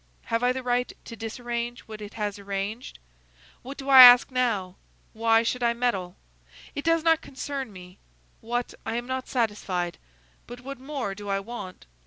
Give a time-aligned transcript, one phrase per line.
[0.23, 2.97] Have I the right to disarrange what it has arranged?
[3.61, 4.75] What do I ask now?
[5.13, 6.15] Why should I meddle?
[6.73, 7.99] It does not concern me;
[8.41, 8.73] what!
[8.83, 9.99] I am not satisfied:
[10.47, 11.85] but what more do I want?